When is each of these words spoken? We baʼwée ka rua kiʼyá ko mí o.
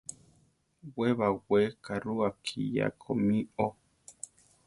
We 0.95 1.07
baʼwée 1.19 1.65
ka 1.83 1.93
rua 2.03 2.27
kiʼyá 2.45 2.85
ko 3.01 3.09
mí 3.25 3.37
o. 3.65 3.67